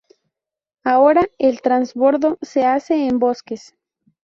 [0.83, 3.75] Ahora el transbordo se hace en Bosques.